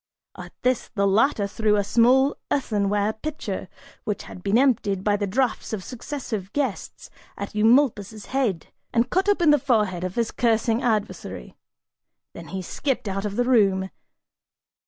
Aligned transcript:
At 0.35 0.53
this, 0.63 0.89
the 0.95 1.05
latter 1.05 1.45
threw 1.45 1.75
a 1.75 1.83
small 1.83 2.35
earthenware 2.49 3.13
pitcher, 3.13 3.69
which 4.03 4.23
had 4.23 4.41
been 4.41 4.57
emptied 4.57 5.03
by 5.03 5.15
the 5.15 5.27
draughts 5.27 5.73
of 5.73 5.83
successive 5.83 6.51
guests, 6.53 7.11
at 7.37 7.53
Eumolpus' 7.53 8.25
head, 8.25 8.73
and 8.91 9.11
cut 9.11 9.29
open 9.29 9.51
the 9.51 9.59
forehead 9.59 10.03
of 10.03 10.15
his 10.15 10.31
cursing 10.31 10.81
adversary: 10.81 11.55
then 12.33 12.47
he 12.47 12.63
skipped 12.63 13.07
out 13.07 13.25
of 13.25 13.35
the 13.35 13.43
room. 13.45 13.91